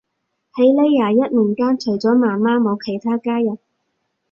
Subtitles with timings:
[0.53, 3.59] 喺呢廿一年間，除咗媽媽冇其他家人